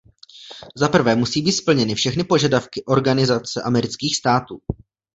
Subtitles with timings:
[0.75, 4.61] Zaprvé musí být splněny všechny požadavky Organizace amerických států.